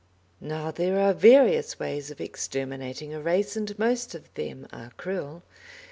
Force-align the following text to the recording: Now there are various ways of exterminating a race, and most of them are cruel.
Now 0.39 0.71
there 0.71 0.97
are 0.99 1.13
various 1.13 1.77
ways 1.77 2.09
of 2.09 2.19
exterminating 2.19 3.13
a 3.13 3.21
race, 3.21 3.55
and 3.55 3.77
most 3.77 4.15
of 4.15 4.33
them 4.33 4.67
are 4.73 4.89
cruel. 4.97 5.43